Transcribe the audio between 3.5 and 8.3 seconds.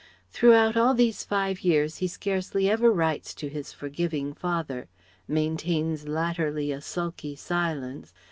forgiving father; maintains latterly a sulky silence.